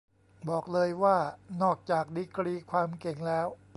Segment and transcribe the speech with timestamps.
[0.49, 1.17] บอกเลยว่า
[1.61, 3.47] นอกจากดีกรีความเก่งแล้ว